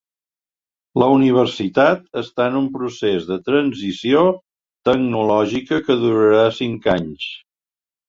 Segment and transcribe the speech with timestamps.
[1.03, 4.27] La universitat està en un procés de transició
[4.93, 7.33] tecnològica que durarà cinc anys.